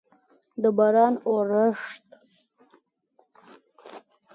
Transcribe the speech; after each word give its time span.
د 0.61 0.63
باران 0.77 1.13
اورښت 1.27 2.05